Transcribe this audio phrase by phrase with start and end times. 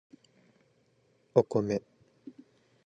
[1.37, 1.83] お米